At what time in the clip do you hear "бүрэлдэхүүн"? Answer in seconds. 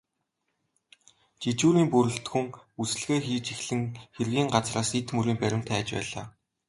1.91-2.45